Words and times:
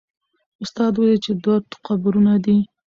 استاد 0.63 0.91
وویل 0.95 1.19
چې 1.25 1.31
دوه 1.43 1.57
قبرونه 1.85 2.33
دي. 2.45 2.57